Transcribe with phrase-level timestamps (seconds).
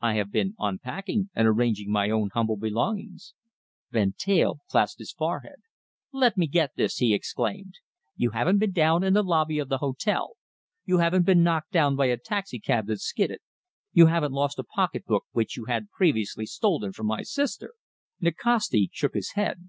[0.00, 3.34] I have been unpacking and arranging my own humble belongings."
[3.90, 5.56] Van Teyl clasped his forehead.
[6.12, 7.74] "Let me get this!" he exclaimed.
[8.14, 10.36] "You haven't been down in the lobby of the hotel,
[10.84, 13.40] you haven't been knocked down by a taxicab that skidded,
[13.92, 17.74] you haven't lost a pocketbook which you had previously stolen from my sister?"
[18.20, 19.68] Nikasti shook his head.